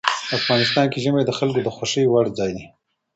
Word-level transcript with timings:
افغانستان 0.37 0.85
کې 0.91 0.97
ژمی 1.03 1.23
د 1.25 1.31
خلکو 1.37 1.59
د 1.63 1.69
خوښې 1.75 2.03
وړ 2.07 2.25
ځای 2.37 2.51
دی. 2.57 2.65